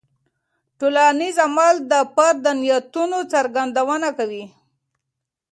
[0.79, 4.45] ټولنیز عمل د فرد د نیتونو څرګندونه کوي.